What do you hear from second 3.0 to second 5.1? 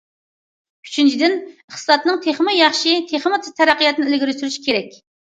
تېخىمۇ تېز تەرەققىياتىنى ئىلگىرى سۈرۈش كېرەك››.